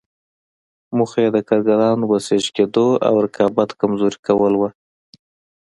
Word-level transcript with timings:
موخه 0.97 1.19
یې 1.23 1.29
د 1.35 1.37
کارګرانو 1.49 2.09
بسیج 2.11 2.45
کېدو 2.55 2.87
او 3.07 3.13
رقابت 3.25 3.69
کمزوري 3.79 4.19
کول 4.27 4.53
وو. 4.57 4.69